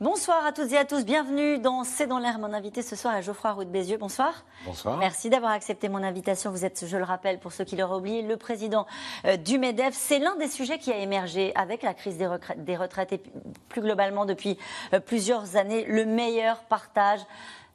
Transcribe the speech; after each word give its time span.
Bonsoir 0.00 0.46
à 0.46 0.52
toutes 0.52 0.70
et 0.70 0.78
à 0.78 0.84
tous, 0.84 1.04
bienvenue 1.04 1.58
dans 1.58 1.82
C'est 1.82 2.06
dans 2.06 2.20
l'air. 2.20 2.38
Mon 2.38 2.52
invité 2.52 2.82
ce 2.82 2.94
soir 2.94 3.16
est 3.16 3.22
Geoffroy 3.22 3.50
Roux 3.50 3.64
de 3.64 3.70
Bézieux. 3.70 3.96
Bonsoir. 3.98 4.44
Bonsoir. 4.64 4.96
Merci 4.96 5.28
d'avoir 5.28 5.50
accepté 5.50 5.88
mon 5.88 6.04
invitation. 6.04 6.52
Vous 6.52 6.64
êtes, 6.64 6.86
je 6.86 6.96
le 6.96 7.02
rappelle, 7.02 7.40
pour 7.40 7.50
ceux 7.50 7.64
qui 7.64 7.74
l'auraient 7.74 7.96
oublié, 7.96 8.22
le 8.22 8.36
président 8.36 8.86
euh, 9.24 9.36
du 9.36 9.58
MEDEF. 9.58 9.94
C'est 9.94 10.20
l'un 10.20 10.36
des 10.36 10.46
sujets 10.46 10.78
qui 10.78 10.92
a 10.92 10.98
émergé 10.98 11.52
avec 11.56 11.82
la 11.82 11.94
crise 11.94 12.16
des 12.16 12.76
retraites, 12.76 13.12
et 13.12 13.20
plus 13.68 13.80
globalement 13.80 14.24
depuis 14.24 14.56
euh, 14.92 15.00
plusieurs 15.00 15.56
années, 15.56 15.84
le 15.84 16.04
meilleur 16.04 16.60
partage 16.60 17.22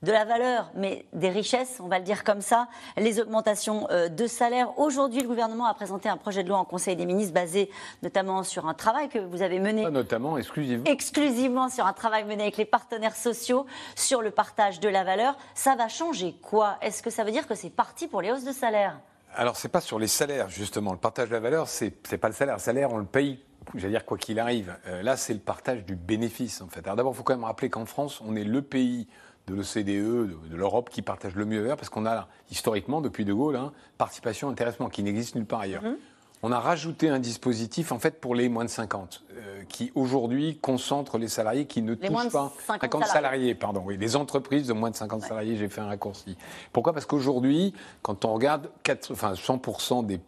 de 0.04 0.12
la 0.12 0.26
valeur, 0.26 0.70
mais 0.76 1.06
des 1.14 1.30
richesses, 1.30 1.80
on 1.80 1.88
va 1.88 1.98
le 1.98 2.04
dire 2.04 2.24
comme 2.24 2.42
ça, 2.42 2.68
les 2.98 3.20
augmentations 3.20 3.88
euh, 3.90 4.10
de 4.10 4.28
salaire. 4.28 4.78
Aujourd'hui, 4.78 5.22
le 5.22 5.28
gouvernement 5.28 5.66
a 5.66 5.74
présenté 5.74 6.10
un 6.10 6.18
projet 6.18 6.44
de 6.44 6.50
loi 6.50 6.58
en 6.58 6.66
Conseil 6.66 6.96
des 6.96 7.06
ministres 7.06 7.34
basé 7.34 7.70
notamment 8.04 8.44
sur 8.44 8.68
un 8.68 8.74
travail 8.74 9.08
que 9.08 9.20
vous 9.20 9.42
avez 9.42 9.60
mené. 9.60 9.84
Pas 9.84 9.90
notamment, 9.90 10.38
exclusivement. 10.38 10.84
Exclusivement 10.86 11.70
sur 11.70 11.86
un 11.86 11.94
travail 11.94 12.26
mené 12.26 12.44
avec 12.44 12.58
les 12.58 12.66
partenaires 12.66 13.16
sociaux 13.16 13.66
sur 13.96 14.22
le 14.22 14.32
partage 14.32 14.82
de 14.82 14.90
la 14.90 15.06
valeur. 15.06 15.38
Ça 15.56 15.76
va 15.76 15.88
changer 15.88 16.36
quoi? 16.42 16.78
Est-ce 16.82 17.02
que 17.02 17.10
ça 17.10 17.24
veut 17.24 17.32
dire 17.32 17.48
que 17.48 17.56
c'est 17.56 17.70
parti 17.70 18.08
pour 18.08 18.22
les 18.22 18.32
hausses 18.32 18.44
de 18.44 18.52
salaire? 18.52 19.00
Alors, 19.36 19.56
c'est 19.56 19.70
pas 19.70 19.82
sur 19.82 19.98
les 19.98 20.08
salaires, 20.08 20.50
justement. 20.50 20.92
Le 20.92 21.00
partage 21.00 21.30
de 21.30 21.34
la 21.34 21.40
valeur, 21.40 21.68
c'est 21.68 21.94
n'est 22.12 22.18
pas 22.18 22.28
le 22.28 22.36
salaire. 22.36 22.56
Le 22.56 22.62
salaire, 22.62 22.92
on 22.92 22.98
le 22.98 23.06
paye 23.06 23.40
j'allais 23.76 23.94
dire 23.94 24.06
quoi 24.06 24.18
qu'il 24.18 24.40
arrive. 24.40 24.76
Euh, 24.88 25.02
là, 25.02 25.18
c'est 25.18 25.34
le 25.34 25.40
partage 25.40 25.86
du 25.86 25.96
bénéfice, 25.96 26.62
en 26.62 26.68
fait. 26.68 26.82
Alors 26.86 26.96
d'abord, 26.96 27.14
il 27.14 27.18
faut 27.18 27.24
quand 27.24 27.36
même 27.36 27.46
rappeler 27.46 27.70
qu'en 27.70 27.86
France, 27.86 28.22
on 28.26 28.36
est 28.36 28.44
le 28.44 28.62
pays 28.62 29.08
de 29.48 29.56
l'OCDE, 29.56 30.50
de, 30.50 30.56
l'Europe 30.56 30.90
qui 30.90 31.02
partage 31.02 31.36
le 31.36 31.46
mieux 31.46 31.68
parce 31.76 31.90
qu'on 31.90 32.06
a 32.06 32.28
historiquement, 32.50 33.02
depuis 33.02 33.26
De 33.26 33.34
Gaulle, 33.34 33.56
hein, 33.56 33.74
participation 33.98 34.50
intéressement 34.50 34.90
qui 34.90 35.04
n'existe 35.04 35.36
nulle 35.36 35.46
part 35.46 35.62
ailleurs. 35.62 35.84
Mhm. 35.84 35.98
On 36.46 36.52
a 36.52 36.60
rajouté 36.60 37.08
un 37.08 37.20
dispositif 37.20 37.94
en 37.94 38.00
fait 38.00 38.20
pour 38.20 38.36
les 38.36 38.50
moins 38.50 38.66
de 38.66 38.70
50 38.70 39.24
euh, 39.32 39.64
qui 39.70 39.94
aujourd'hui 39.96 40.58
concentre 40.60 41.18
les 41.18 41.30
salariés 41.30 41.66
qui 41.68 41.82
ne 41.82 41.96
touchent 41.96 42.30
pas 42.30 42.52
50, 42.68 43.06
salariés. 43.06 43.56
pardon, 43.56 43.82
oui, 43.86 43.96
les 43.98 44.18
entreprises 44.18 44.68
de 44.68 44.74
moins 44.74 44.92
de 44.92 44.96
50 44.98 45.22
salariés, 45.22 45.56
j'ai 45.56 45.70
fait 45.70 45.80
un 45.80 45.88
raccourci. 45.88 46.36
Pourquoi? 46.74 46.92
Parce 46.92 47.06
qu'aujourd'hui, 47.06 47.74
quand 48.02 48.26
on 48.26 48.34
regarde 48.34 48.70
4, 48.84 49.12
enfin 49.14 49.34
100% 49.34 50.06
des, 50.06 50.20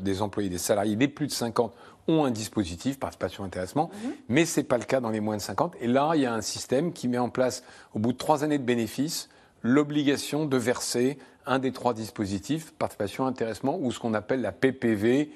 des 0.00 0.22
employés, 0.22 0.48
des 0.48 0.58
salariés 0.58 0.94
des 0.94 1.08
plus 1.08 1.26
de 1.26 1.32
50 1.32 1.74
ont 2.06 2.24
un 2.24 2.30
dispositif, 2.30 3.00
participation 3.00 3.42
intéressement, 3.42 3.90
mhm. 3.92 4.12
mais 4.28 4.46
ce 4.46 4.60
n'est 4.60 4.64
pas 4.64 4.78
le 4.78 4.84
cas 4.84 5.00
dans 5.00 5.10
les 5.10 5.20
moins 5.20 5.36
de 5.36 5.42
50. 5.42 5.74
Et 5.80 5.88
là, 5.88 6.12
il 6.14 6.22
y 6.22 6.26
a 6.26 6.32
un 6.32 6.40
système 6.40 6.92
qui 6.92 7.08
met 7.08 7.18
en 7.18 7.30
place, 7.30 7.64
au 7.94 7.98
bout 7.98 8.12
de 8.12 8.18
trois 8.18 8.44
années 8.44 8.58
de 8.58 8.64
bénéfices, 8.64 9.28
l'obligation 9.62 10.46
de 10.46 10.56
verser 10.56 11.18
un 11.46 11.58
des 11.58 11.72
trois 11.72 11.94
dispositifs, 11.94 12.72
participation 12.72 13.26
intéressement, 13.26 13.76
ou 13.80 13.90
ce 13.90 13.98
qu'on 13.98 14.14
appelle 14.14 14.40
la 14.40 14.52
PPV, 14.52 15.32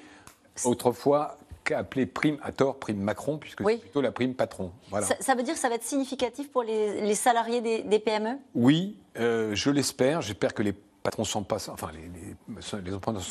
autrefois 0.65 1.37
appelée 1.71 2.05
prime 2.05 2.37
à 2.43 2.51
tort, 2.51 2.77
prime 2.77 2.99
Macron, 2.99 3.37
puisque 3.37 3.63
c'est 3.65 3.77
plutôt 3.77 4.01
la 4.01 4.11
prime 4.11 4.33
patron. 4.33 4.71
Voilà. 4.89 5.07
Ça, 5.07 5.35
veut 5.35 5.43
dire 5.43 5.53
que 5.53 5.59
ça 5.59 5.69
va 5.69 5.75
être 5.75 5.83
significatif 5.83 6.51
pour 6.51 6.63
les, 6.63 7.15
salariés 7.15 7.61
des, 7.61 7.99
PME? 7.99 8.37
Oui, 8.53 8.97
euh, 9.17 9.55
je 9.55 9.69
l'espère. 9.69 10.21
J'espère 10.21 10.53
que 10.53 10.63
les 10.63 10.73
patrons 11.03 11.43
pas, 11.43 11.57
enfin 11.69 11.89
les, 11.93 11.99
les, 11.99 12.81
les 12.81 12.93
entrepreneurs 12.93 13.23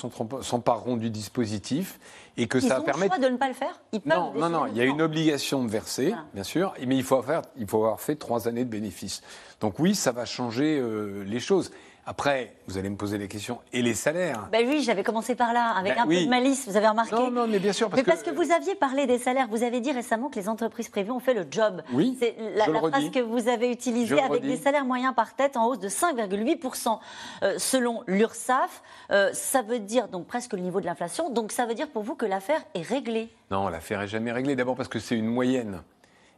s'empareront 0.42 0.96
du 0.96 1.10
dispositif 1.10 1.98
et 2.36 2.46
que 2.46 2.60
ça 2.60 2.80
ont 2.80 2.84
permettre. 2.84 3.16
Le 3.16 3.20
choix 3.20 3.28
de 3.28 3.32
ne 3.32 3.38
pas 3.38 3.48
le 3.48 3.54
faire? 3.54 3.80
Ils 3.92 4.00
peuvent 4.00 4.12
non, 4.12 4.34
non, 4.34 4.48
non. 4.50 4.66
Il 4.66 4.76
y 4.76 4.80
a 4.80 4.84
une 4.84 5.00
obligation 5.00 5.64
de 5.64 5.70
verser, 5.70 6.14
bien 6.34 6.44
sûr, 6.44 6.74
mais 6.86 6.96
il 6.96 7.02
faut 7.02 7.16
avoir, 7.16 7.42
il 7.56 7.66
faut 7.66 7.78
avoir 7.78 8.00
fait 8.00 8.16
trois 8.16 8.46
années 8.46 8.64
de 8.64 8.70
bénéfices. 8.70 9.22
Donc 9.60 9.78
oui, 9.78 9.94
ça 9.94 10.12
va 10.12 10.26
changer 10.26 10.78
euh, 10.78 11.24
les 11.24 11.40
choses. 11.40 11.70
Après, 12.05 12.56
vous 12.67 12.78
allez 12.78 12.91
me 12.91 12.97
poser 12.97 13.17
des 13.17 13.28
questions. 13.28 13.61
Et 13.73 13.80
les 13.80 13.95
salaires 13.95 14.48
Ben 14.51 14.67
oui, 14.68 14.83
j'avais 14.83 15.05
commencé 15.05 15.36
par 15.36 15.52
là, 15.52 15.70
avec 15.77 15.95
ben 15.95 16.02
un 16.02 16.07
peu 16.08 16.20
de 16.20 16.29
malice, 16.29 16.67
vous 16.68 16.77
avez 16.77 16.89
remarqué 16.89 17.14
Non, 17.14 17.30
non, 17.30 17.46
mais 17.46 17.61
bien 17.61 17.73
sûr. 17.73 17.89
Parce 17.89 18.02
mais 18.02 18.05
parce 18.05 18.24
que... 18.24 18.30
vous 18.30 18.51
aviez 18.51 18.74
parlé 18.74 19.07
des 19.07 19.18
salaires. 19.18 19.46
Vous 19.48 19.63
avez 19.63 19.80
dit 19.80 19.92
récemment 19.92 20.29
que 20.29 20.35
les 20.35 20.48
entreprises 20.48 20.89
privées 20.89 21.12
ont 21.12 21.20
fait 21.20 21.35
le 21.35 21.46
job. 21.48 21.80
Oui. 21.92 22.17
C'est 22.18 22.35
la, 22.57 22.64
phrase 22.64 23.11
que 23.11 23.20
vous 23.20 23.48
avez 23.48 23.70
utilisée 23.70 24.20
avec 24.20 24.42
des 24.42 24.57
salaires 24.57 24.85
moyens 24.85 25.14
par 25.14 25.35
tête 25.35 25.57
en 25.57 25.67
hausse 25.68 25.79
de 25.79 25.89
5,8% 25.89 26.98
euh, 27.45 27.55
selon 27.58 28.02
l'URSSAF. 28.08 28.83
Euh, 29.12 29.30
ça 29.33 29.62
veut 29.62 29.79
dire 29.79 30.08
donc 30.08 30.27
presque 30.27 30.55
le 30.55 30.61
niveau 30.61 30.80
de 30.80 30.86
l'inflation. 30.86 31.30
Donc 31.30 31.52
ça 31.52 31.67
veut 31.67 31.74
dire 31.74 31.89
pour 31.89 32.02
vous 32.02 32.17
que 32.17 32.27
l'affaire 32.27 32.62
est 32.74 32.83
réglée 32.83 33.29
Non, 33.52 33.68
l'affaire 33.68 34.01
est 34.02 34.08
jamais 34.08 34.33
réglée. 34.33 34.57
D'abord 34.57 34.74
parce 34.74 34.89
que 34.89 34.98
c'est 34.98 35.17
une 35.17 35.27
moyenne 35.27 35.83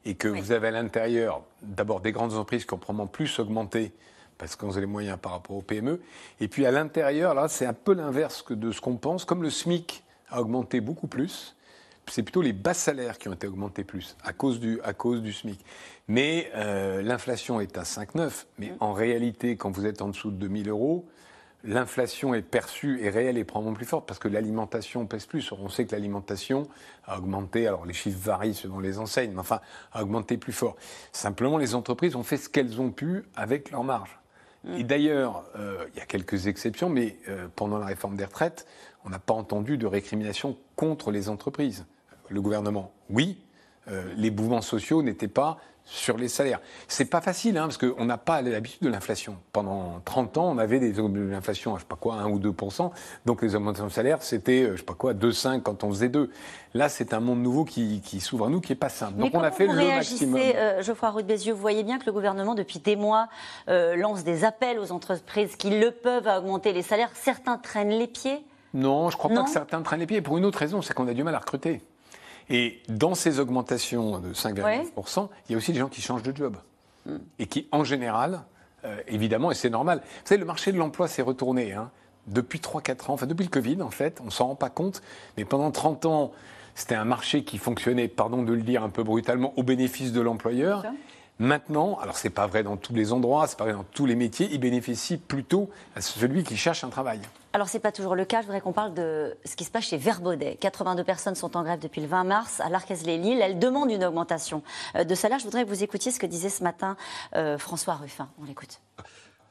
et 0.04 0.14
que 0.14 0.28
vous 0.28 0.52
avez 0.52 0.68
à 0.68 0.72
l'intérieur 0.72 1.40
d'abord 1.62 2.00
des 2.00 2.12
grandes 2.12 2.32
entreprises 2.32 2.66
qui 2.66 2.74
ont 2.74 2.78
probablement 2.78 3.06
plus 3.06 3.38
augmenté 3.38 3.92
parce 4.38 4.56
qu'on 4.56 4.70
a 4.74 4.80
les 4.80 4.86
moyens 4.86 5.18
par 5.20 5.32
rapport 5.32 5.56
aux 5.56 5.62
PME. 5.62 6.00
Et 6.40 6.48
puis 6.48 6.66
à 6.66 6.70
l'intérieur, 6.70 7.34
là, 7.34 7.48
c'est 7.48 7.66
un 7.66 7.72
peu 7.72 7.94
l'inverse 7.94 8.44
de 8.50 8.72
ce 8.72 8.80
qu'on 8.80 8.96
pense. 8.96 9.24
Comme 9.24 9.42
le 9.42 9.50
SMIC 9.50 10.04
a 10.30 10.40
augmenté 10.40 10.80
beaucoup 10.80 11.06
plus, 11.06 11.56
c'est 12.10 12.22
plutôt 12.22 12.42
les 12.42 12.52
bas 12.52 12.74
salaires 12.74 13.18
qui 13.18 13.28
ont 13.28 13.32
été 13.32 13.46
augmentés 13.46 13.84
plus 13.84 14.16
à 14.24 14.32
cause 14.32 14.60
du, 14.60 14.80
à 14.82 14.92
cause 14.92 15.22
du 15.22 15.32
SMIC. 15.32 15.64
Mais 16.08 16.50
euh, 16.54 17.02
l'inflation 17.02 17.60
est 17.60 17.78
à 17.78 17.82
5,9. 17.82 18.44
Mais 18.58 18.72
en 18.80 18.92
réalité, 18.92 19.56
quand 19.56 19.70
vous 19.70 19.86
êtes 19.86 20.02
en 20.02 20.08
dessous 20.08 20.30
de 20.30 20.36
2000 20.36 20.68
euros, 20.68 21.06
l'inflation 21.64 22.34
est 22.34 22.42
perçue 22.42 23.02
et 23.02 23.08
réelle 23.08 23.38
et 23.38 23.44
probablement 23.44 23.74
plus 23.74 23.86
forte 23.86 24.06
parce 24.06 24.20
que 24.20 24.28
l'alimentation 24.28 25.06
pèse 25.06 25.26
plus. 25.26 25.50
On 25.52 25.68
sait 25.68 25.86
que 25.86 25.92
l'alimentation 25.92 26.68
a 27.06 27.18
augmenté, 27.18 27.66
alors 27.66 27.86
les 27.86 27.94
chiffres 27.94 28.18
varient 28.20 28.54
selon 28.54 28.80
les 28.80 28.98
enseignes, 28.98 29.32
mais 29.32 29.40
enfin, 29.40 29.60
a 29.92 30.02
augmenté 30.02 30.36
plus 30.36 30.52
fort. 30.52 30.76
Simplement, 31.12 31.56
les 31.58 31.74
entreprises 31.74 32.16
ont 32.16 32.22
fait 32.22 32.36
ce 32.36 32.48
qu'elles 32.48 32.80
ont 32.80 32.90
pu 32.90 33.24
avec 33.34 33.70
leur 33.70 33.82
marge. 33.82 34.18
Et 34.76 34.84
d'ailleurs, 34.84 35.44
euh, 35.56 35.86
il 35.92 35.98
y 35.98 36.00
a 36.00 36.06
quelques 36.06 36.46
exceptions, 36.46 36.88
mais 36.88 37.16
euh, 37.28 37.48
pendant 37.54 37.78
la 37.78 37.86
réforme 37.86 38.16
des 38.16 38.24
retraites, 38.24 38.66
on 39.04 39.10
n'a 39.10 39.18
pas 39.18 39.34
entendu 39.34 39.76
de 39.76 39.86
récrimination 39.86 40.56
contre 40.76 41.10
les 41.10 41.28
entreprises. 41.28 41.84
Le 42.30 42.40
gouvernement, 42.40 42.92
oui. 43.10 43.43
Euh, 43.90 44.02
les 44.16 44.30
mouvements 44.30 44.62
sociaux 44.62 45.02
n'étaient 45.02 45.28
pas 45.28 45.58
sur 45.84 46.16
les 46.16 46.28
salaires. 46.28 46.60
C'est 46.88 47.04
pas 47.04 47.20
facile, 47.20 47.58
hein, 47.58 47.64
parce 47.64 47.76
qu'on 47.76 48.04
n'a 48.06 48.16
pas 48.16 48.40
l'habitude 48.40 48.82
de 48.82 48.88
l'inflation. 48.88 49.36
Pendant 49.52 50.00
30 50.04 50.38
ans, 50.38 50.50
on 50.50 50.58
avait 50.58 50.80
des 50.80 50.98
inflations 51.34 51.74
à 51.74 51.76
je 51.76 51.82
sais 51.82 51.88
pas 51.88 51.96
quoi, 51.96 52.14
1 52.14 52.30
ou 52.30 52.38
2% 52.38 52.90
donc 53.26 53.42
les 53.42 53.54
augmentations 53.54 53.86
de 53.86 53.92
salaire, 53.92 54.22
c'était 54.22 54.70
je 54.72 54.76
sais 54.76 54.82
pas 54.82 54.94
quoi, 54.94 55.12
2,5 55.12 55.62
quand 55.62 55.84
on 55.84 55.90
faisait 55.90 56.08
2. 56.08 56.30
Là, 56.72 56.88
c'est 56.88 57.12
un 57.12 57.20
monde 57.20 57.40
nouveau 57.40 57.64
qui, 57.64 58.00
s'ouvre 58.20 58.46
à 58.46 58.48
nous, 58.48 58.60
qui 58.60 58.72
est 58.72 58.76
pas 58.76 58.88
simple. 58.88 59.18
donc 59.18 59.34
on 59.34 59.42
a 59.42 59.50
fait 59.50 59.66
le 59.66 59.74
maximum. 59.74 60.40
Euh, 60.42 60.82
Geoffroy 60.82 61.10
Roux 61.10 61.22
de 61.22 61.26
Bézieux, 61.26 61.52
vous 61.52 61.60
voyez 61.60 61.84
bien 61.84 61.98
que 61.98 62.06
le 62.06 62.12
gouvernement, 62.12 62.54
depuis 62.54 62.78
des 62.78 62.96
mois, 62.96 63.28
euh, 63.68 63.96
lance 63.96 64.24
des 64.24 64.44
appels 64.44 64.78
aux 64.78 64.90
entreprises 64.90 65.56
qui 65.56 65.70
le 65.70 65.90
peuvent 65.90 66.26
à 66.26 66.38
augmenter 66.38 66.72
les 66.72 66.82
salaires. 66.82 67.10
Certains 67.14 67.58
traînent 67.58 67.90
les 67.90 68.08
pieds? 68.08 68.44
Non, 68.72 69.10
je 69.10 69.16
crois 69.16 69.30
pas 69.30 69.44
que 69.44 69.50
certains 69.50 69.82
traînent 69.82 70.00
les 70.00 70.06
pieds. 70.06 70.20
Pour 70.20 70.36
une 70.38 70.44
autre 70.44 70.58
raison, 70.58 70.82
c'est 70.82 70.94
qu'on 70.94 71.06
a 71.06 71.14
du 71.14 71.22
mal 71.22 71.34
à 71.34 71.38
recruter. 71.38 71.80
Et 72.50 72.82
dans 72.88 73.14
ces 73.14 73.40
augmentations 73.40 74.18
de 74.18 74.32
5,9%, 74.34 75.28
il 75.48 75.52
y 75.52 75.54
a 75.54 75.58
aussi 75.58 75.72
des 75.72 75.78
gens 75.78 75.88
qui 75.88 76.02
changent 76.02 76.22
de 76.22 76.36
job. 76.36 76.56
Hmm. 77.06 77.18
Et 77.38 77.46
qui, 77.46 77.68
en 77.72 77.84
général, 77.84 78.42
euh, 78.84 78.96
évidemment, 79.06 79.50
et 79.50 79.54
c'est 79.54 79.70
normal. 79.70 80.00
Vous 80.02 80.28
savez, 80.28 80.40
le 80.40 80.46
marché 80.46 80.72
de 80.72 80.78
l'emploi 80.78 81.08
s'est 81.08 81.22
retourné. 81.22 81.72
Hein, 81.72 81.90
depuis 82.26 82.58
3-4 82.58 83.10
ans, 83.10 83.14
enfin 83.14 83.26
depuis 83.26 83.44
le 83.44 83.50
Covid, 83.50 83.82
en 83.82 83.90
fait, 83.90 84.20
on 84.24 84.30
s'en 84.30 84.48
rend 84.48 84.54
pas 84.54 84.70
compte. 84.70 85.02
Mais 85.36 85.44
pendant 85.44 85.70
30 85.70 86.06
ans, 86.06 86.32
c'était 86.74 86.94
un 86.94 87.04
marché 87.04 87.44
qui 87.44 87.58
fonctionnait, 87.58 88.08
pardon 88.08 88.42
de 88.42 88.52
le 88.52 88.62
dire 88.62 88.82
un 88.82 88.88
peu 88.88 89.02
brutalement, 89.02 89.52
au 89.56 89.62
bénéfice 89.62 90.12
de 90.12 90.20
l'employeur. 90.20 90.84
Maintenant, 91.38 91.98
alors 92.00 92.16
c'est 92.16 92.30
pas 92.30 92.46
vrai 92.46 92.62
dans 92.62 92.76
tous 92.76 92.94
les 92.94 93.12
endroits, 93.12 93.46
c'est 93.46 93.58
pas 93.58 93.64
vrai 93.64 93.72
dans 93.72 93.84
tous 93.84 94.06
les 94.06 94.14
métiers, 94.14 94.48
il 94.52 94.60
bénéficie 94.60 95.16
plutôt 95.16 95.68
à 95.96 96.00
celui 96.00 96.44
qui 96.44 96.56
cherche 96.56 96.84
un 96.84 96.90
travail. 96.90 97.20
Alors 97.54 97.68
c'est 97.68 97.78
pas 97.78 97.92
toujours 97.92 98.16
le 98.16 98.24
cas, 98.24 98.40
je 98.40 98.46
voudrais 98.46 98.60
qu'on 98.60 98.72
parle 98.72 98.94
de 98.94 99.36
ce 99.44 99.54
qui 99.54 99.62
se 99.62 99.70
passe 99.70 99.84
chez 99.84 99.96
Verbaudet. 99.96 100.58
82 100.60 101.04
personnes 101.04 101.36
sont 101.36 101.56
en 101.56 101.62
grève 101.62 101.78
depuis 101.78 102.00
le 102.00 102.08
20 102.08 102.24
mars 102.24 102.58
à 102.58 102.68
l'Archez-les-Lille. 102.68 103.40
Elles 103.40 103.60
demandent 103.60 103.92
une 103.92 104.04
augmentation 104.04 104.64
euh, 104.96 105.04
de 105.04 105.14
salaire. 105.14 105.38
Je 105.38 105.44
voudrais 105.44 105.62
que 105.62 105.68
vous 105.68 105.84
écoutiez 105.84 106.10
ce 106.10 106.18
que 106.18 106.26
disait 106.26 106.48
ce 106.48 106.64
matin 106.64 106.96
euh, 107.36 107.56
François 107.56 107.94
Ruffin. 107.94 108.28
On 108.42 108.44
l'écoute. 108.44 108.80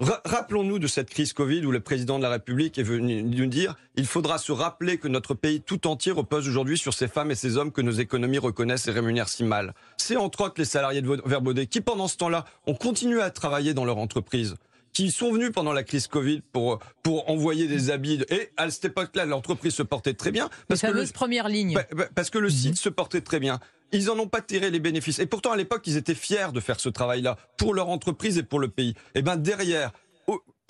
Rappelons-nous 0.02 0.80
de 0.80 0.88
cette 0.88 1.10
crise 1.10 1.32
Covid 1.32 1.66
où 1.66 1.72
le 1.72 1.80
président 1.80 2.18
de 2.18 2.24
la 2.24 2.30
République 2.30 2.78
est 2.78 2.84
venu 2.84 3.24
nous 3.24 3.46
dire 3.46 3.78
il 3.96 4.06
faudra 4.06 4.38
se 4.38 4.52
rappeler 4.52 4.98
que 4.98 5.08
notre 5.08 5.34
pays 5.34 5.62
tout 5.62 5.88
entier 5.88 6.12
repose 6.12 6.46
aujourd'hui 6.46 6.78
sur 6.78 6.94
ces 6.94 7.08
femmes 7.08 7.32
et 7.32 7.36
ces 7.36 7.56
hommes 7.56 7.72
que 7.72 7.80
nos 7.80 7.92
économies 7.92 8.40
reconnaissent 8.40 8.88
et 8.88 8.92
rémunèrent 8.92 9.30
si 9.30 9.46
mal. 9.46 9.74
C'est 9.96 10.18
entre 10.18 10.42
autres 10.42 10.56
les 10.58 10.66
salariés 10.66 11.02
de 11.02 11.22
Verbaudet 11.26 11.68
qui, 11.68 11.80
pendant 11.80 12.10
ce 12.10 12.18
temps-là, 12.18 12.44
ont 12.68 12.76
continué 12.76 13.22
à 13.22 13.30
travailler 13.30 13.74
dans 13.74 13.86
leur 13.86 13.98
entreprise 13.98 14.58
qui 14.94 15.12
sont 15.12 15.32
venus 15.32 15.52
pendant 15.52 15.74
la 15.74 15.84
crise 15.84 16.08
Covid 16.08 16.42
pour, 16.52 16.80
pour 17.02 17.30
envoyer 17.30 17.68
des 17.68 17.90
habits. 17.90 18.24
Et 18.30 18.50
à 18.58 18.70
cette 18.70 18.86
époque-là, 18.86 19.26
l'entreprise 19.26 19.74
se 19.74 19.84
portait 19.84 20.14
très 20.14 20.32
bien. 20.32 20.50
Parce 20.68 20.82
que 20.82 20.88
le, 20.88 21.06
première 21.12 21.50
ligne. 21.50 21.74
Bah, 21.74 21.86
bah, 21.92 22.08
parce 22.14 22.30
que 22.30 22.38
le 22.38 22.50
site 22.50 22.78
se 22.78 22.90
portait 22.90 23.22
très 23.22 23.40
bien. 23.40 23.60
Ils 23.92 24.06
n'en 24.06 24.18
ont 24.18 24.28
pas 24.28 24.42
tiré 24.42 24.72
les 24.72 24.80
bénéfices. 24.80 25.20
Et 25.20 25.26
pourtant, 25.26 25.52
à 25.52 25.58
l'époque, 25.58 25.86
ils 25.86 25.98
étaient 25.98 26.16
fiers 26.16 26.52
de 26.54 26.60
faire 26.60 26.80
ce 26.80 26.90
travail-là 26.90 27.38
pour 27.58 27.74
leur 27.74 27.90
entreprise 27.90 28.38
et 28.38 28.44
pour 28.44 28.60
le 28.60 28.68
pays. 28.68 28.96
Et 29.16 29.22
bien 29.22 29.38
derrière, 29.38 29.92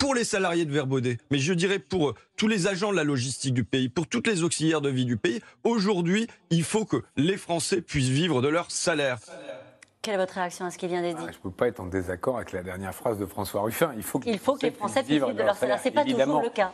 pour 0.04 0.14
les 0.14 0.24
salariés 0.24 0.66
de 0.66 0.70
Verbaudet, 0.70 1.16
mais 1.30 1.38
je 1.38 1.54
dirais 1.54 1.78
pour 1.78 2.10
euh, 2.10 2.14
tous 2.36 2.46
les 2.46 2.66
agents 2.66 2.90
de 2.90 2.96
la 2.96 3.04
logistique 3.04 3.54
du 3.54 3.64
pays, 3.64 3.88
pour 3.88 4.06
toutes 4.06 4.26
les 4.26 4.42
auxiliaires 4.42 4.82
de 4.82 4.90
vie 4.90 5.06
du 5.06 5.16
pays, 5.16 5.40
aujourd'hui, 5.62 6.26
il 6.50 6.62
faut 6.62 6.84
que 6.84 6.98
les 7.16 7.38
Français 7.38 7.80
puissent 7.80 8.08
vivre 8.10 8.42
de 8.42 8.48
leur 8.48 8.70
salaire. 8.70 9.18
Quelle 10.04 10.14
est 10.14 10.18
votre 10.18 10.34
réaction 10.34 10.66
à 10.66 10.70
ce 10.70 10.76
qui 10.76 10.86
vient 10.86 11.00
d'être 11.00 11.16
dit 11.16 11.24
ah, 11.26 11.32
Je 11.32 11.38
ne 11.38 11.42
peux 11.44 11.50
pas 11.50 11.66
être 11.66 11.80
en 11.80 11.86
désaccord 11.86 12.36
avec 12.36 12.52
la 12.52 12.62
dernière 12.62 12.94
phrase 12.94 13.18
de 13.18 13.24
François 13.24 13.62
Ruffin. 13.62 13.90
Il 13.96 14.02
faut, 14.02 14.20
Il 14.26 14.38
faut 14.38 14.54
que 14.54 14.66
les 14.66 14.70
Français 14.70 15.02
puissent 15.02 15.14
vivre 15.14 15.32
de 15.32 15.42
leur 15.42 15.56
salaire. 15.56 15.80
Ce 15.80 15.88
n'est 15.88 15.94
pas 15.94 16.04
toujours 16.04 16.42
le 16.42 16.50
cas. 16.50 16.72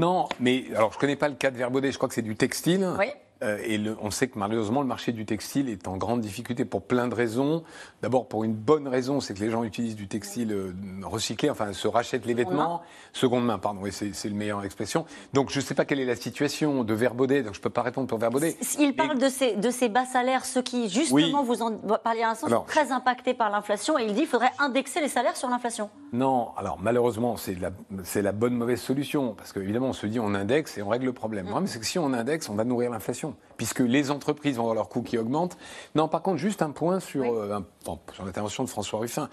Non, 0.00 0.28
mais 0.40 0.64
alors 0.74 0.90
je 0.90 0.96
ne 0.96 1.00
connais 1.00 1.14
pas 1.14 1.28
le 1.28 1.36
cas 1.36 1.52
de 1.52 1.56
Verbaudet, 1.58 1.92
je 1.92 1.96
crois 1.96 2.08
que 2.08 2.14
c'est 2.16 2.22
du 2.22 2.34
textile. 2.34 2.88
Oui. 2.98 3.06
Euh, 3.42 3.58
et 3.64 3.80
on 4.00 4.10
sait 4.10 4.28
que 4.28 4.38
malheureusement, 4.38 4.80
le 4.80 4.86
marché 4.86 5.12
du 5.12 5.24
textile 5.26 5.68
est 5.68 5.88
en 5.88 5.96
grande 5.96 6.20
difficulté 6.20 6.64
pour 6.64 6.82
plein 6.82 7.08
de 7.08 7.14
raisons. 7.14 7.62
D'abord, 8.02 8.28
pour 8.28 8.44
une 8.44 8.54
bonne 8.54 8.88
raison, 8.88 9.20
c'est 9.20 9.34
que 9.34 9.40
les 9.40 9.50
gens 9.50 9.64
utilisent 9.64 9.96
du 9.96 10.08
textile 10.08 10.52
euh, 10.52 10.72
recyclé, 11.02 11.50
enfin, 11.50 11.72
se 11.72 11.88
rachètent 11.88 12.26
les 12.26 12.34
vêtements. 12.34 12.82
Seconde 13.12 13.44
main, 13.44 13.58
pardon, 13.58 13.80
oui, 13.82 13.92
c'est 13.92 14.28
le 14.28 14.34
meilleur 14.34 14.64
expression. 14.64 15.04
Donc, 15.32 15.50
je 15.50 15.58
ne 15.58 15.64
sais 15.64 15.74
pas 15.74 15.84
quelle 15.84 16.00
est 16.00 16.04
la 16.04 16.16
situation 16.16 16.84
de 16.84 16.94
Verbaudet, 16.94 17.42
donc 17.42 17.54
je 17.54 17.58
ne 17.58 17.62
peux 17.62 17.70
pas 17.70 17.82
répondre 17.82 18.06
pour 18.06 18.18
Verbaudet. 18.18 18.56
Il 18.78 18.94
parle 18.94 19.18
de, 19.18 19.28
ces, 19.28 19.56
de 19.56 19.70
ces 19.70 19.88
bas 19.88 20.04
salaires, 20.04 20.44
ceux 20.44 20.62
qui, 20.62 20.88
justement, 20.88 21.42
vous 21.42 21.62
en 21.62 21.72
parliez 21.98 22.22
à 22.22 22.28
l'instant, 22.28 22.48
sont 22.48 22.64
très 22.66 22.92
impactés 22.92 23.34
par 23.34 23.50
l'inflation, 23.50 23.98
et 23.98 24.04
il 24.04 24.14
dit 24.14 24.20
qu'il 24.20 24.28
faudrait 24.28 24.52
indexer 24.58 25.00
les 25.00 25.08
salaires 25.08 25.36
sur 25.36 25.48
l'inflation. 25.48 25.90
Non, 26.12 26.50
alors 26.56 26.78
malheureusement, 26.80 27.36
c'est 27.36 27.58
la, 27.58 27.70
la 28.22 28.32
bonne 28.32 28.54
mauvaise 28.54 28.80
solution, 28.80 29.34
parce 29.36 29.52
qu'évidemment, 29.52 29.88
on 29.88 29.92
se 29.92 30.06
dit 30.06 30.20
on 30.20 30.34
indexe 30.34 30.78
et 30.78 30.82
on 30.82 30.88
règle 30.88 31.06
le 31.06 31.12
problème. 31.12 31.46
Mm. 31.46 31.60
mais 31.60 31.66
c'est 31.66 31.78
que 31.78 31.86
si 31.86 31.98
on 31.98 32.12
indexe, 32.12 32.48
on 32.48 32.54
va 32.54 32.64
nourrir 32.64 32.90
l'inflation, 32.90 33.31
puisque 33.56 33.80
les 33.80 34.10
entreprises 34.10 34.56
vont 34.56 34.62
avoir 34.62 34.74
leurs 34.74 34.88
coûts 34.88 35.02
qui 35.02 35.18
augmentent. 35.18 35.56
Non, 35.94 36.08
par 36.08 36.22
contre, 36.22 36.38
juste 36.38 36.62
un 36.62 36.70
point 36.70 37.00
sur, 37.00 37.22
euh, 37.22 37.60
sur 38.12 38.24
l'intervention 38.24 38.64
de 38.64 38.68
François 38.68 38.98
Ruffin. 38.98 39.28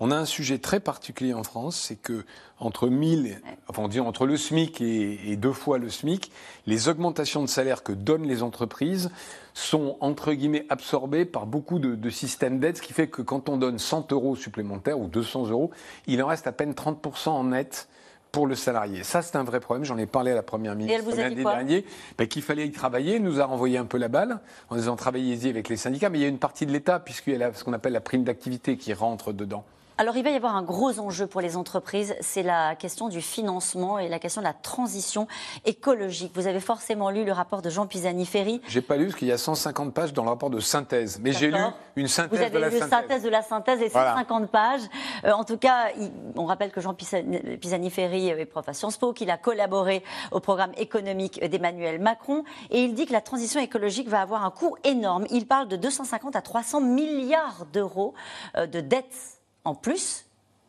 On 0.00 0.10
a 0.10 0.16
un 0.16 0.24
sujet 0.24 0.58
très 0.58 0.80
particulier 0.80 1.34
en 1.34 1.44
France, 1.44 1.76
c'est 1.76 1.96
que 1.96 2.24
entre 2.58 2.88
1000, 2.88 3.40
enfin 3.68 3.82
on 3.82 3.88
dit 3.88 4.00
entre 4.00 4.26
le 4.26 4.36
SMIC 4.36 4.80
et, 4.80 5.36
deux 5.36 5.52
fois 5.52 5.78
le 5.78 5.88
SMIC, 5.88 6.32
les 6.66 6.88
augmentations 6.88 7.42
de 7.42 7.46
salaire 7.46 7.82
que 7.82 7.92
donnent 7.92 8.26
les 8.26 8.42
entreprises 8.42 9.10
sont 9.52 9.96
entre 10.00 10.32
guillemets 10.32 10.66
absorbées 10.68 11.24
par 11.24 11.46
beaucoup 11.46 11.78
de, 11.78 11.94
de 11.94 12.10
systèmes 12.10 12.58
d'aide, 12.58 12.76
ce 12.78 12.82
qui 12.82 12.92
fait 12.92 13.08
que 13.08 13.22
quand 13.22 13.48
on 13.48 13.56
donne 13.56 13.78
100 13.78 14.12
euros 14.12 14.34
supplémentaires 14.34 14.98
ou 14.98 15.06
200 15.06 15.48
euros, 15.48 15.70
il 16.06 16.22
en 16.22 16.26
reste 16.26 16.46
à 16.46 16.52
peine 16.52 16.72
30% 16.72 17.28
en 17.28 17.44
net 17.44 17.88
pour 18.34 18.48
le 18.48 18.56
salarié. 18.56 19.04
Ça, 19.04 19.22
c'est 19.22 19.36
un 19.36 19.44
vrai 19.44 19.60
problème. 19.60 19.84
J'en 19.84 19.96
ai 19.96 20.06
parlé 20.06 20.32
à 20.32 20.34
la 20.34 20.42
première 20.42 20.74
ministre 20.74 21.08
l'année 21.16 21.36
dernière, 21.36 21.82
ben, 22.18 22.26
qu'il 22.26 22.42
fallait 22.42 22.66
y 22.66 22.72
travailler. 22.72 23.14
Elle 23.14 23.22
nous 23.22 23.40
a 23.40 23.44
renvoyé 23.44 23.78
un 23.78 23.84
peu 23.84 23.96
la 23.96 24.08
balle 24.08 24.40
en 24.70 24.74
disant 24.74 24.96
travaillez-y 24.96 25.48
avec 25.48 25.68
les 25.68 25.76
syndicats. 25.76 26.08
Mais 26.10 26.18
il 26.18 26.22
y 26.22 26.24
a 26.24 26.28
une 26.28 26.38
partie 26.38 26.66
de 26.66 26.72
l'État, 26.72 26.98
puisqu'il 26.98 27.38
y 27.38 27.42
a 27.44 27.52
ce 27.54 27.62
qu'on 27.62 27.72
appelle 27.72 27.92
la 27.92 28.00
prime 28.00 28.24
d'activité 28.24 28.76
qui 28.76 28.92
rentre 28.92 29.32
dedans. 29.32 29.64
Alors 29.96 30.16
il 30.16 30.24
va 30.24 30.30
y 30.30 30.34
avoir 30.34 30.56
un 30.56 30.64
gros 30.64 30.98
enjeu 30.98 31.28
pour 31.28 31.40
les 31.40 31.56
entreprises, 31.56 32.16
c'est 32.20 32.42
la 32.42 32.74
question 32.74 33.08
du 33.08 33.20
financement 33.20 34.00
et 34.00 34.08
la 34.08 34.18
question 34.18 34.40
de 34.40 34.46
la 34.46 34.52
transition 34.52 35.28
écologique. 35.64 36.32
Vous 36.34 36.48
avez 36.48 36.58
forcément 36.58 37.10
lu 37.10 37.24
le 37.24 37.30
rapport 37.30 37.62
de 37.62 37.70
Jean 37.70 37.86
Pisani-Ferry. 37.86 38.60
J'ai 38.66 38.82
pas 38.82 38.96
lu 38.96 39.06
parce 39.06 39.18
qu'il 39.20 39.28
y 39.28 39.32
a 39.32 39.38
150 39.38 39.94
pages 39.94 40.12
dans 40.12 40.24
le 40.24 40.30
rapport 40.30 40.50
de 40.50 40.58
synthèse, 40.58 41.20
mais 41.22 41.30
j'ai 41.30 41.48
lu 41.48 41.58
une 41.94 42.08
synthèse 42.08 42.50
de 42.50 42.58
la 42.58 42.70
synthèse. 42.72 42.80
Vous 42.80 42.84
avez 42.84 42.86
lu 42.86 42.90
synthèse 42.90 43.22
de 43.22 43.28
la 43.28 43.42
synthèse 43.42 43.82
et 43.82 43.88
150 43.88 44.50
pages. 44.50 44.80
Euh, 45.24 45.30
en 45.30 45.44
tout 45.44 45.58
cas, 45.58 45.90
on 46.34 46.46
rappelle 46.46 46.72
que 46.72 46.80
Jean 46.80 46.94
Pisani-Ferry 46.94 48.30
est 48.30 48.46
prof 48.46 48.68
à 48.68 48.72
Sciences 48.72 48.96
Po, 48.96 49.12
qu'il 49.12 49.30
a 49.30 49.36
collaboré 49.36 50.02
au 50.32 50.40
programme 50.40 50.72
économique 50.76 51.40
d'Emmanuel 51.48 52.00
Macron 52.00 52.42
et 52.70 52.82
il 52.82 52.94
dit 52.94 53.06
que 53.06 53.12
la 53.12 53.20
transition 53.20 53.60
écologique 53.60 54.08
va 54.08 54.22
avoir 54.22 54.44
un 54.44 54.50
coût 54.50 54.76
énorme. 54.82 55.24
Il 55.30 55.46
parle 55.46 55.68
de 55.68 55.76
250 55.76 56.34
à 56.34 56.42
300 56.42 56.80
milliards 56.80 57.64
d'euros 57.72 58.14
euh, 58.56 58.66
de 58.66 58.80
dettes 58.80 59.38
en 59.64 59.74
plus 59.74 60.26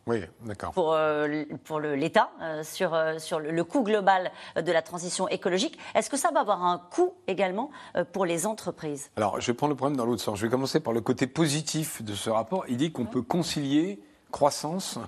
oui, 0.08 0.22
d'accord. 0.46 0.72
Pour, 0.72 0.94
euh, 0.94 1.46
pour 1.64 1.80
l'État, 1.80 2.30
euh, 2.40 2.64
sur, 2.64 2.94
euh, 2.94 3.18
sur 3.18 3.40
le, 3.40 3.64
coût 3.64 3.82
global 3.82 4.32
de 4.56 4.72
la 4.72 4.84
transition 4.84 5.28
écologique. 5.30 5.80
Est-ce 5.96 6.12
que 6.12 6.18
ça 6.18 6.30
va 6.30 6.42
avoir 6.42 6.64
un 6.64 6.78
coût 6.78 7.16
également 7.26 7.72
pour 8.14 8.26
les 8.26 8.46
entreprises? 8.46 9.10
Alors, 9.16 9.42
je 9.42 9.48
vais 9.48 9.56
prendre 9.56 9.72
le 9.72 9.78
problème 9.78 9.98
dans 9.98 10.06
l'autre 10.06 10.22
sens. 10.22 10.38
Je 10.38 10.46
vais 10.46 10.52
commencer 10.52 10.80
par 10.80 10.94
le 10.94 11.02
côté 11.02 11.26
positif 11.26 12.04
de 12.04 12.14
ce 12.14 12.30
rapport. 12.30 12.66
Il 12.68 12.78
dit 12.78 12.92
qu'on 12.92 13.06
peut 13.06 13.24
concilier 13.24 14.00
croissance 14.32 15.00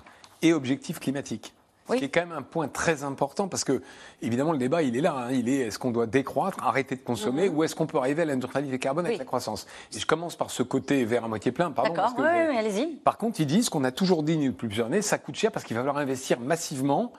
et 0.42 0.52
objectifs 0.52 0.98
climatiques. 0.98 1.54
Ce 1.88 1.94
qui 1.94 2.04
est 2.04 2.08
quand 2.08 2.20
même 2.20 2.36
un 2.36 2.42
point 2.42 2.68
très 2.68 3.02
important 3.02 3.48
parce 3.48 3.64
que, 3.64 3.82
évidemment, 4.22 4.52
le 4.52 4.58
débat, 4.58 4.82
il 4.82 4.96
est 4.96 5.00
là. 5.00 5.14
Hein. 5.16 5.32
Il 5.32 5.48
est 5.48 5.60
est-ce 5.60 5.78
qu'on 5.78 5.90
doit 5.90 6.06
décroître, 6.06 6.62
arrêter 6.62 6.96
de 6.96 7.02
consommer 7.02 7.48
mhm. 7.48 7.56
ou 7.56 7.64
est-ce 7.64 7.74
qu'on 7.74 7.86
peut 7.86 7.98
arriver 7.98 8.22
à 8.22 8.26
la 8.26 8.36
neutralité 8.36 8.78
carbone 8.78 9.06
avec 9.06 9.18
la 9.18 9.24
croissance? 9.24 9.66
Et 9.94 9.98
je 9.98 10.06
commence 10.06 10.36
par 10.36 10.50
ce 10.50 10.62
côté 10.62 11.04
vert 11.04 11.24
à 11.24 11.28
moitié 11.28 11.52
plein. 11.52 11.70
Pardon. 11.70 11.92
D'accord, 11.92 12.14
oui, 12.18 12.26
allez-y. 12.26 12.96
Par 12.96 13.18
contre, 13.18 13.40
ils 13.40 13.46
disent 13.46 13.68
qu'on 13.68 13.84
a 13.84 13.92
toujours 13.92 14.22
dit 14.22 14.36
depuis 14.36 14.68
plusieurs 14.68 14.86
années, 14.86 15.02
ça 15.02 15.18
coûte 15.18 15.36
cher 15.36 15.50
parce 15.50 15.64
qu'il 15.64 15.76
va 15.76 15.82
falloir 15.82 15.98
investir 15.98 16.40
massivement. 16.40 17.12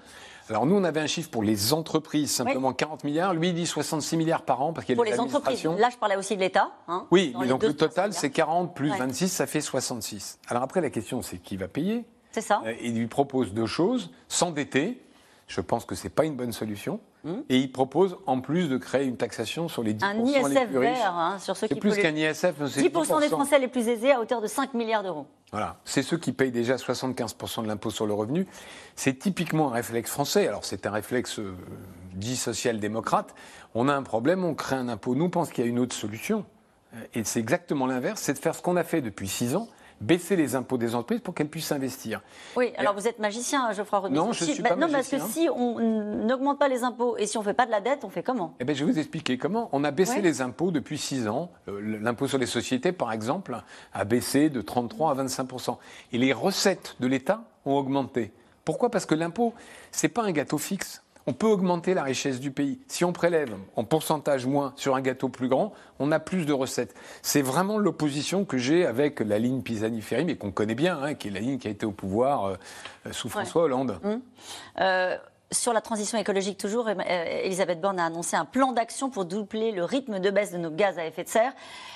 Alors 0.50 0.66
nous, 0.66 0.76
on 0.76 0.84
avait 0.84 1.00
un 1.00 1.08
chiffre 1.08 1.30
pour 1.30 1.44
les 1.44 1.74
entreprises, 1.74 2.32
simplement 2.32 2.74
40 2.74 3.04
milliards. 3.04 3.34
Lui, 3.34 3.50
il 3.50 3.54
dit 3.54 3.68
66 3.68 4.18
milliards 4.18 4.42
par 4.42 4.62
an 4.62 4.74
parce 4.74 4.86
qu'il 4.86 4.94
y 4.94 4.96
a 4.96 5.02
Pour 5.02 5.06
les 5.06 5.20
entreprises, 5.20 5.64
là, 5.64 5.90
je 5.92 5.98
parlais 5.98 6.16
aussi 6.16 6.36
de 6.36 6.42
l'État. 6.42 6.72
Hein, 6.88 7.06
oui, 7.12 7.36
mais 7.40 7.48
donc 7.48 7.64
le 7.64 7.76
total, 7.76 8.14
c'est 8.14 8.32
40 8.32 8.74
plus 8.74 8.90
26, 8.90 9.30
ça 9.30 9.46
fait 9.46 9.62
66. 9.62 10.40
Alors 10.48 10.64
après, 10.64 10.82
la 10.82 10.90
question, 10.90 11.22
c'est 11.22 11.38
qui 11.38 11.56
va 11.56 11.68
payer? 11.68 12.06
C'est 12.32 12.42
ça. 12.42 12.62
Euh, 12.66 12.74
il 12.82 12.98
lui 12.98 13.08
propose 13.08 13.54
deux 13.54 13.66
choses 13.66 14.12
s'endetter 14.28 15.02
je 15.50 15.62
pense 15.62 15.84
que 15.84 15.96
ce 15.96 16.04
n'est 16.04 16.10
pas 16.12 16.26
une 16.26 16.36
bonne 16.36 16.54
solution. 16.54 17.02
Hmm. 17.26 17.40
Et 17.50 17.58
il 17.58 17.72
propose, 17.72 18.18
en 18.28 18.40
plus, 18.40 18.70
de 18.70 18.78
créer 18.78 19.06
une 19.06 19.18
taxation 19.18 19.68
sur 19.68 19.84
les 19.84 19.94
10% 19.94 20.06
un 20.06 20.24
ISF 20.24 20.48
les 20.48 20.66
plus 20.68 20.78
riches. 20.78 20.98
Vert, 20.98 21.16
hein, 21.16 21.40
sur 21.40 21.58
ceux 21.58 21.68
qui 21.68 21.76
plus 21.76 21.98
qu'un 21.98 22.16
ISF, 22.16 22.54
c'est 22.68 22.82
10%, 22.82 23.18
10 23.18 23.20
des 23.20 23.28
Français 23.28 23.60
les 23.60 23.68
plus 23.68 23.90
aisés 23.90 24.12
à 24.12 24.22
hauteur 24.22 24.40
de 24.40 24.48
5 24.48 24.74
milliards 24.74 25.04
d'euros. 25.04 25.26
Voilà, 25.52 25.78
c'est 25.84 26.04
ceux 26.04 26.18
qui 26.18 26.32
payent 26.32 26.52
déjà 26.52 26.76
75% 26.76 27.64
de 27.64 27.68
l'impôt 27.68 27.90
sur 27.90 28.06
le 28.06 28.14
revenu. 28.14 28.48
C'est 28.96 29.18
typiquement 29.18 29.72
un 29.72 29.74
réflexe 29.74 30.12
français. 30.12 30.48
Alors 30.48 30.64
c'est 30.64 30.86
un 30.86 30.92
réflexe 30.92 31.40
euh, 31.40 31.56
dit 32.14 32.38
social-démocrate. 32.38 33.34
On 33.74 33.90
a 33.90 33.94
un 33.94 34.04
problème, 34.04 34.46
on 34.46 34.54
crée 34.54 34.76
un 34.76 34.88
impôt. 34.88 35.16
Nous, 35.16 35.26
on 35.26 35.30
pense 35.30 35.50
qu'il 35.50 35.66
y 35.66 35.68
a 35.68 35.70
une 35.70 35.80
autre 35.80 35.96
solution. 35.96 36.46
Et 37.14 37.24
c'est 37.24 37.40
exactement 37.40 37.86
l'inverse, 37.86 38.22
c'est 38.22 38.34
de 38.34 38.40
faire 38.40 38.56
ce 38.56 38.62
qu'on 38.62 38.76
a 38.76 38.84
fait 38.84 39.02
depuis 39.02 39.28
6 39.28 39.56
ans, 39.56 39.68
baisser 40.02 40.36
les 40.36 40.56
impôts 40.56 40.78
des 40.78 40.96
entreprises 40.96 41.22
pour 41.22 41.34
qu'elles 41.34 41.50
puissent 41.50 41.72
investir. 41.72 42.22
Oui, 42.56 42.72
alors 42.78 42.94
vous 42.94 43.08
êtes 43.08 43.20
magicien, 43.20 43.72
Geoffroy 43.74 44.00
Roux. 44.00 44.10
Non, 44.10 44.32
je 44.32 44.46
ne 44.46 44.52
suis 44.52 44.64
pas 44.64 44.76
Non, 44.76 44.90
parce 44.92 45.10
que 45.10 45.20
si 45.20 45.50
on 45.54 45.80
n'augmente 45.80 46.60
pas 46.60 46.68
les 46.68 46.84
impôts 46.84 47.18
et 47.18 47.28
si 47.28 47.38
on 47.38 47.42
ne 47.42 47.46
fait 47.46 47.54
pas 47.54 47.66
de 47.66 47.72
la 47.72 47.82
dette, 47.82 48.04
on 48.04 48.10
fait 48.10 48.24
comment? 48.24 48.56
Eh 48.60 48.64
bien, 48.64 48.76
je 48.76 48.86
vais 48.86 48.92
vous 48.92 49.00
expliquer 49.00 49.38
comment. 49.38 49.70
On 49.72 49.84
a 49.84 49.92
baissé 49.92 50.22
les 50.22 50.42
impôts 50.42 50.72
depuis 50.72 50.98
6 50.98 51.28
ans. 51.28 51.52
Euh, 51.68 52.00
l'impôt 52.02 52.28
sur 52.28 52.38
les 52.38 52.46
sociétés, 52.46 52.92
par 52.92 53.12
exemple, 53.12 53.62
a 53.94 54.04
baissé 54.06 54.50
de 54.50 54.62
33 54.62 55.12
à 55.12 55.24
25% 55.24 55.78
Et 56.14 56.18
les 56.18 56.34
recettes 56.34 56.96
de 57.00 57.08
l'État 57.08 57.44
ont 57.66 57.74
augmenté. 57.74 58.32
Pourquoi? 58.66 58.90
Parce 58.90 59.06
que 59.06 59.16
l'impôt, 59.16 59.54
ce 59.92 60.06
n'est 60.06 60.12
pas 60.14 60.24
un 60.24 60.32
gâteau 60.32 60.58
fixe 60.58 61.02
on 61.28 61.34
peut 61.34 61.48
augmenter 61.48 61.94
la 61.94 62.04
richesse 62.04 62.40
du 62.40 62.52
pays. 62.52 62.80
Si 62.88 63.06
on 63.06 63.14
prélève 63.14 63.54
en 63.76 63.84
pourcentage 63.84 64.46
moins 64.46 64.74
sur 64.76 64.96
un 64.96 65.02
gâteau 65.02 65.30
plus 65.30 65.48
grand, 65.48 65.74
on 66.00 66.12
a 66.12 66.20
plus 66.20 66.46
de 66.46 66.54
recettes. 66.54 66.96
C'est 67.22 67.42
vraiment 67.42 67.78
l'opposition 67.78 68.46
que 68.46 68.58
j'ai 68.58 68.86
avec 68.86 69.20
la 69.20 69.40
ligne 69.40 69.62
Pisani-Ferry, 69.62 70.26
mais 70.26 70.36
qu'on 70.36 70.52
connaît 70.52 70.76
bien, 70.76 71.02
hein, 71.02 71.14
qui 71.14 71.28
est 71.28 71.32
la 71.32 71.40
ligne 71.40 71.60
qui 71.60 71.68
a 71.68 71.72
été 71.72 71.86
au 71.86 71.92
pouvoir 71.92 72.46
euh, 72.46 72.56
sous 73.12 73.30
François 73.30 73.64
Hollande. 73.64 74.00
Hum. 74.04 74.22
Euh, 74.80 75.18
sur 75.52 75.74
la 75.74 75.82
transition 75.82 76.18
écologique 76.18 76.58
toujours, 76.58 76.88
euh, 76.88 77.44
Elisabeth 77.44 77.82
Borne 77.82 78.00
a 78.00 78.06
annoncé 78.06 78.36
un 78.36 78.46
plan 78.46 78.72
d'action 78.72 79.10
pour 79.10 79.26
doubler 79.26 79.72
le 79.72 79.84
rythme 79.84 80.20
de 80.20 80.30
baisse 80.30 80.52
de 80.52 80.58
nos 80.58 80.70
gaz 80.70 81.00
à 81.00 81.06
effet 81.06 81.24
de 81.24 81.30
serre. 81.30 81.54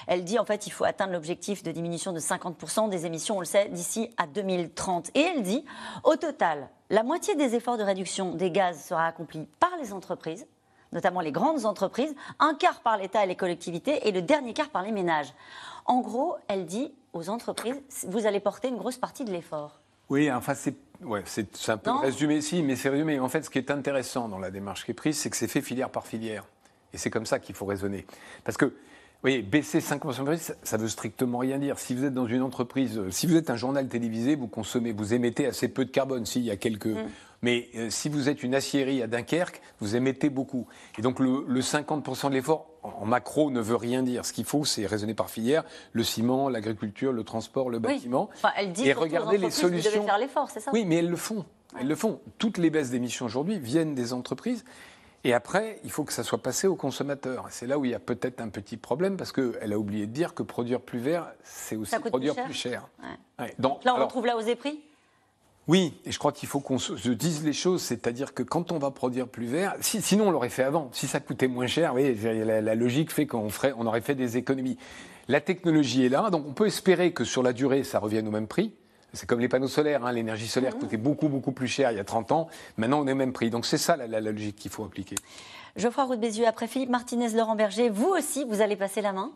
Elle 0.08 0.24
dit 0.24 0.40
en 0.40 0.46
fait 0.46 0.66
il 0.68 0.72
faut 0.72 0.86
atteindre 0.86 1.14
l'objectif 1.14 1.64
de 1.64 1.72
diminution 1.72 2.14
de 2.14 2.20
50% 2.20 2.90
des 2.90 3.06
émissions, 3.06 3.38
on 3.38 3.40
le 3.40 3.46
sait, 3.46 3.70
d'ici 3.70 4.10
à 4.18 4.26
2030. 4.26 5.12
Et 5.16 5.22
elle 5.22 5.44
dit 5.44 5.64
au 6.04 6.16
total, 6.16 6.70
la 6.94 7.02
moitié 7.02 7.34
des 7.34 7.56
efforts 7.56 7.78
de 7.78 7.84
réduction 7.84 8.36
des 8.36 8.52
gaz 8.52 8.86
sera 8.86 9.08
accomplie 9.08 9.48
par 9.60 9.72
les 9.82 9.94
entreprises, 9.94 10.46
notamment 10.92 11.22
les 11.22 11.32
grandes 11.32 11.66
entreprises, 11.66 12.14
un 12.38 12.54
quart 12.54 12.82
par 12.82 12.98
l'État 12.98 13.24
et 13.24 13.28
les 13.28 13.36
collectivités 13.36 14.08
et 14.08 14.12
le 14.12 14.22
dernier 14.22 14.54
quart 14.54 14.70
par 14.70 14.84
les 14.84 14.92
ménages. 14.92 15.34
En 15.86 16.02
gros, 16.02 16.36
elle 16.48 16.68
dit 16.68 16.94
aux 17.14 17.32
entreprises, 17.32 17.82
vous 18.08 18.28
allez 18.28 18.40
porter 18.40 18.68
une 18.68 18.78
grosse 18.78 18.98
partie 18.98 19.26
de 19.26 19.32
l'effort. 19.32 19.80
Oui, 20.10 20.32
enfin, 20.32 20.54
c'est 20.54 20.76
ouais, 21.02 21.24
un 21.68 21.78
peu 21.78 21.92
résumé, 21.94 22.42
si, 22.42 22.62
mais 22.62 22.76
c'est 22.76 22.90
résumé. 22.90 23.20
En 23.20 23.28
fait, 23.28 23.42
ce 23.42 23.50
qui 23.50 23.58
est 23.58 23.72
intéressant 23.72 24.30
dans 24.30 24.38
la 24.38 24.52
démarche 24.52 24.86
qui 24.86 24.92
est 24.92 24.94
prise, 24.94 25.18
c'est 25.18 25.32
que 25.32 25.36
c'est 25.38 25.48
fait 25.48 25.64
filière 25.64 25.90
par 25.90 26.06
filière. 26.06 26.46
Et 26.94 27.00
c'est 27.00 27.10
comme 27.10 27.26
ça 27.26 27.40
qu'il 27.40 27.56
faut 27.56 27.66
raisonner. 27.66 28.06
Parce 28.44 28.56
que, 28.56 28.72
oui, 29.24 29.42
baisser 29.42 29.80
5% 29.80 30.38
ça, 30.38 30.54
ça 30.64 30.78
veut 30.78 30.90
strictement 30.90 31.38
rien 31.38 31.58
dire. 31.58 31.80
Si 31.80 31.96
vous 31.96 32.04
êtes 32.04 32.14
dans 32.14 32.28
une 32.28 32.42
entreprise, 32.42 32.98
euh, 32.98 33.10
si 33.10 33.26
vous 33.26 33.38
êtes 33.38 33.50
un 33.50 33.56
journal 33.56 33.88
télévisé, 33.88 34.36
vous 34.36 34.48
consommez, 34.48 34.92
vous 34.92 35.14
émettez 35.14 35.46
assez 35.46 35.70
peu 35.70 35.86
de 35.86 35.92
carbone. 35.92 36.26
S'il 36.26 36.44
y 36.44 36.52
a 36.52 36.58
quelques. 36.58 36.88
Mm. 36.88 37.08
Mais 37.42 37.70
euh, 37.76 37.90
si 37.90 38.10
vous 38.10 38.30
êtes 38.30 38.44
une 38.44 38.56
aciérie 38.56 39.02
à 39.02 39.08
Dunkerque, 39.08 39.62
vous 39.80 39.96
émettez 39.96 40.30
beaucoup. 40.30 40.68
Et 40.98 41.02
donc 41.02 41.20
le, 41.20 41.46
50% 41.60 42.30
de 42.30 42.34
l'effort 42.34 42.68
en 42.84 43.06
macro 43.06 43.52
ne 43.52 43.62
veut 43.62 43.76
rien 43.76 44.04
dire. 44.04 44.26
Ce 44.26 44.34
qu'il 44.34 44.46
faut, 44.46 44.66
c'est 44.66 44.86
raisonner 44.86 45.14
par 45.14 45.30
filière 45.30 45.64
le 45.92 46.04
ciment, 46.04 46.50
l'agriculture, 46.50 47.14
le 47.14 47.24
transport, 47.24 47.70
le 47.70 47.80
bâtiment. 47.80 48.30
elle 48.58 48.72
dit 48.72 48.88
et 48.88 48.94
regarder 48.94 49.38
les 49.38 49.52
solutions. 49.52 50.06
faire 50.06 50.18
l'effort, 50.18 50.50
c'est 50.50 50.60
ça? 50.60 50.72
Oui, 50.74 50.86
mais 50.86 50.96
elles 50.98 51.10
le 51.10 51.18
font. 51.18 51.46
Elles 51.80 51.88
le 51.88 51.96
font. 51.96 52.20
Toutes 52.38 52.58
les 52.58 52.70
baisses 52.70 52.92
d'émissions 52.92 53.26
aujourd'hui 53.26 53.60
viennent 53.60 53.96
des 53.96 54.14
entreprises. 54.14 54.64
Et 55.26 55.34
après, 55.34 55.80
il 55.84 55.92
faut 55.92 56.04
que 56.04 56.12
ça 56.12 56.24
soit 56.24 56.42
passé 56.42 56.68
aux 56.68 56.76
consommateurs. 56.76 57.46
C'est 57.50 57.66
là 57.66 57.78
où 57.78 57.86
il 57.86 57.92
y 57.92 57.96
a 57.96 58.00
peut-être 58.00 58.42
un 58.42 58.50
petit 58.50 58.76
problème, 58.76 59.16
parce 59.16 59.32
qu'elle 59.32 59.72
a 59.72 59.80
oublié 59.80 60.06
de 60.06 60.12
dire 60.12 60.34
que 60.34 60.44
produire 60.44 60.82
plus 60.82 61.00
vert, 61.00 61.32
c'est 61.44 61.78
aussi 61.78 61.98
produire 61.98 62.36
plus 62.36 62.54
cher. 62.54 62.88
Donc, 63.58 63.84
là, 63.84 63.96
on 63.96 64.00
retrouve 64.00 64.26
la 64.26 64.36
hausse 64.36 64.46
des 64.46 64.56
prix? 64.56 64.82
Oui, 65.68 65.94
et 66.04 66.12
je 66.12 66.20
crois 66.20 66.34
qu'il 66.34 66.50
faut 66.50 66.60
qu'on 66.60 66.78
se 66.78 67.10
dise 67.10 67.46
les 67.46 67.54
choses, 67.54 67.82
c'est-à-dire 67.82 68.34
que 68.34 68.44
quand 68.44 68.74
on 68.74 68.80
va 68.80 68.92
produire 68.92 69.30
plus 69.30 69.46
vert, 69.46 69.76
sinon 69.80 70.28
on 70.28 70.32
l'aurait 70.32 70.50
fait 70.50 70.64
avant. 70.64 70.90
Si 70.92 71.08
ça 71.08 71.22
coûtait 71.22 71.48
moins 71.48 71.68
cher, 71.68 71.94
oui, 71.96 72.14
la, 72.16 72.76
logique 72.76 73.14
fait 73.14 73.26
qu'on 73.26 73.48
on 73.78 73.86
aurait 73.86 74.02
fait 74.02 74.16
des 74.16 74.36
économies. 74.36 74.78
La 75.30 75.40
technologie 75.40 76.06
est 76.06 76.10
là, 76.10 76.30
donc 76.32 76.46
on 76.46 76.54
peut 76.54 76.68
espérer 76.68 77.14
que 77.14 77.24
sur 77.24 77.44
la 77.44 77.54
durée, 77.54 77.86
ça 77.86 78.00
revienne 78.00 78.28
au 78.28 78.32
même 78.32 78.48
prix. 78.48 78.74
C'est 79.14 79.28
comme 79.28 79.40
les 79.40 79.48
panneaux 79.48 79.68
solaires, 79.68 80.06
hein. 80.06 80.12
l'énergie 80.12 80.48
solaire 80.48 80.76
coûtait 80.76 80.98
beaucoup, 80.98 81.30
beaucoup 81.30 81.52
plus 81.52 81.68
cher 81.68 81.92
il 81.92 81.98
y 81.98 82.00
a 82.00 82.04
30 82.04 82.32
ans. 82.32 82.48
Maintenant, 82.78 83.02
on 83.02 83.08
est 83.08 83.12
au 83.12 83.16
même 83.16 83.32
prix. 83.32 83.52
Donc 83.52 83.66
c'est 83.66 83.78
ça 83.78 83.96
la, 83.96 84.20
logique 84.20 84.56
qu'il 84.56 84.72
faut 84.72 84.84
appliquer. 84.84 85.16
Geoffroy 85.76 86.06
Roux 86.06 86.16
de 86.16 86.22
Bézieux, 86.22 86.48
après 86.48 86.68
Philippe 86.68 86.90
Martinez, 86.90 87.30
Laurent 87.30 87.56
Berger, 87.56 87.90
vous 87.90 88.10
aussi, 88.10 88.44
vous 88.44 88.62
allez 88.62 88.76
passer 88.76 89.02
la 89.02 89.14
main 89.14 89.32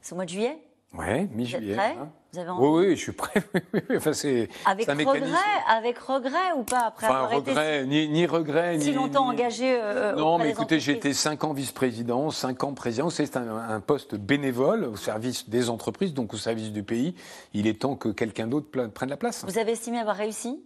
C'est 0.00 0.12
au 0.12 0.16
mois 0.16 0.24
de 0.24 0.30
juillet 0.30 0.58
oui, 0.94 1.28
mi-juillet. 1.32 1.76
Hein. 1.78 2.10
Vous 2.32 2.38
avez 2.38 2.50
oui, 2.50 2.86
oui, 2.86 2.96
je 2.96 3.02
suis 3.02 3.12
prêt. 3.12 3.42
enfin, 3.96 4.12
c'est, 4.12 4.48
avec 4.66 4.88
regret, 4.88 5.36
avec 5.68 5.98
regret 5.98 6.52
ou 6.56 6.62
pas 6.62 6.80
après 6.86 7.06
enfin, 7.06 7.26
regret, 7.26 7.86
ni, 7.86 8.08
ni, 8.08 8.26
regret, 8.26 8.78
si 8.80 8.92
longtemps 8.92 9.28
engagé. 9.28 9.78
Euh, 9.80 10.14
non, 10.14 10.38
mais 10.38 10.50
écoutez, 10.50 10.78
j'ai 10.78 10.92
été 10.92 11.14
cinq 11.14 11.44
ans 11.44 11.52
vice-président, 11.52 12.30
cinq 12.30 12.64
ans 12.64 12.74
président. 12.74 13.08
C'est 13.08 13.36
un, 13.36 13.56
un, 13.56 13.80
poste 13.80 14.14
bénévole 14.14 14.84
au 14.84 14.96
service 14.96 15.48
des 15.48 15.70
entreprises, 15.70 16.12
donc 16.12 16.34
au 16.34 16.38
service 16.38 16.72
du 16.72 16.82
pays. 16.82 17.14
Il 17.54 17.66
est 17.66 17.80
temps 17.80 17.96
que 17.96 18.10
quelqu'un 18.10 18.46
d'autre 18.46 18.68
prenne 18.88 19.10
la 19.10 19.16
place. 19.16 19.44
Vous 19.46 19.58
avez 19.58 19.72
estimé 19.72 19.98
avoir 19.98 20.16
réussi? 20.16 20.62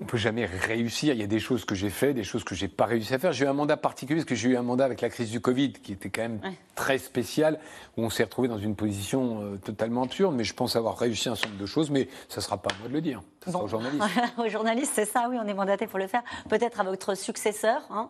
On 0.00 0.04
peut 0.04 0.16
jamais 0.16 0.46
réussir. 0.46 1.14
Il 1.14 1.20
y 1.20 1.24
a 1.24 1.26
des 1.26 1.40
choses 1.40 1.64
que 1.64 1.74
j'ai 1.74 1.90
fait, 1.90 2.14
des 2.14 2.22
choses 2.22 2.44
que 2.44 2.54
j'ai 2.54 2.68
pas 2.68 2.86
réussi 2.86 3.14
à 3.14 3.18
faire. 3.18 3.32
J'ai 3.32 3.44
eu 3.44 3.48
un 3.48 3.52
mandat 3.52 3.76
particulier 3.76 4.20
parce 4.20 4.28
que 4.28 4.34
j'ai 4.34 4.50
eu 4.50 4.56
un 4.56 4.62
mandat 4.62 4.84
avec 4.84 5.00
la 5.00 5.08
crise 5.08 5.30
du 5.30 5.40
Covid 5.40 5.72
qui 5.72 5.92
était 5.92 6.08
quand 6.08 6.22
même 6.22 6.40
très 6.76 6.98
spécial, 6.98 7.58
où 7.96 8.04
on 8.04 8.10
s'est 8.10 8.22
retrouvé 8.22 8.46
dans 8.48 8.58
une 8.58 8.76
position 8.76 9.42
euh, 9.42 9.56
totalement 9.56 10.04
absurde. 10.04 10.34
Mais 10.36 10.44
je 10.44 10.54
pense 10.54 10.76
avoir 10.76 10.96
réussi 10.96 11.28
un 11.28 11.34
certain 11.34 11.50
nombre 11.50 11.62
de 11.62 11.66
choses, 11.66 11.90
mais 11.90 12.08
ça 12.28 12.40
sera 12.40 12.58
pas 12.58 12.70
à 12.70 12.78
moi 12.78 12.88
de 12.88 12.92
le 12.92 13.00
dire. 13.00 13.22
Ça 13.44 13.52
sera 13.52 13.64
aux 13.64 13.68
journalistes. 13.68 14.04
aux 14.38 14.48
journalistes, 14.48 14.92
c'est 14.94 15.04
ça. 15.04 15.26
Oui, 15.28 15.36
on 15.42 15.46
est 15.48 15.54
mandaté 15.54 15.86
pour 15.86 15.98
le 15.98 16.06
faire. 16.06 16.22
Peut-être 16.48 16.80
à 16.80 16.84
votre 16.84 17.16
successeur. 17.16 17.82
Hein. 17.90 18.08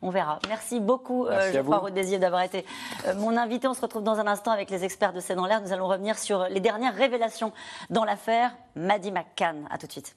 on 0.00 0.08
verra. 0.08 0.38
Merci 0.48 0.80
beaucoup, 0.80 1.26
euh, 1.26 1.52
Geoffroy 1.52 1.90
Désir, 1.90 2.18
d'avoir 2.18 2.42
été 2.42 2.64
euh, 3.06 3.14
mon 3.14 3.36
invité. 3.36 3.68
On 3.68 3.74
se 3.74 3.82
retrouve 3.82 4.02
dans 4.02 4.18
un 4.20 4.26
instant 4.26 4.52
avec 4.52 4.70
les 4.70 4.84
experts 4.84 5.12
de 5.12 5.20
C'est 5.20 5.34
dans 5.34 5.46
l'air. 5.46 5.60
Nous 5.60 5.74
allons 5.74 5.86
revenir 5.86 6.18
sur 6.18 6.48
les 6.48 6.60
dernières 6.60 6.94
révélations 6.94 7.52
dans 7.90 8.06
l'affaire 8.06 8.56
Maddy 8.74 9.12
McCann. 9.12 9.68
À 9.70 9.76
tout 9.76 9.86
de 9.86 9.92
suite. 9.92 10.16